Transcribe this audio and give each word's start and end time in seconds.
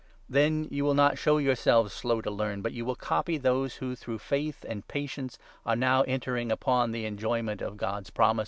Then 0.27 0.61
12 0.63 0.73
you 0.73 0.83
will 0.83 0.95
not 0.95 1.19
show 1.19 1.37
yourselves 1.37 1.93
slow 1.93 2.21
to 2.21 2.31
learn, 2.31 2.63
but 2.63 2.73
you 2.73 2.85
will 2.85 2.95
copy 2.95 3.37
those 3.37 3.75
who, 3.75 3.95
through 3.95 4.17
faith 4.17 4.65
and 4.67 4.87
patience, 4.87 5.37
are 5.63 5.75
now 5.75 6.01
entering 6.01 6.51
upon 6.51 6.89
the 6.91 7.05
enjoyment 7.05 7.61
of 7.61 7.77
God's 7.77 8.09
promises. 8.09 8.39